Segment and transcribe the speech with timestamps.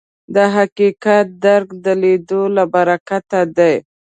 [0.35, 3.75] د حقیقت درک د لیدلو له برکته دی